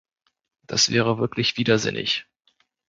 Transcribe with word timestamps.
Das 0.65 0.89
wäre 0.89 1.19
wirklich 1.19 1.57
widersinnig! 1.57 2.25